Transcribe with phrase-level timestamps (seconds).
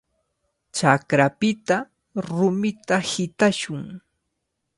[0.77, 1.77] Chakrapita
[2.27, 3.79] rumita hitashun.